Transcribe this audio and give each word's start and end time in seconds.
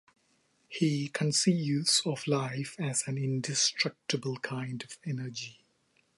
He 0.67 1.09
conceives 1.09 2.01
of 2.07 2.25
life 2.25 2.75
as 2.79 3.03
an 3.05 3.19
indestructible 3.19 4.37
kind 4.37 4.81
of 4.81 4.97
energy. 5.05 5.63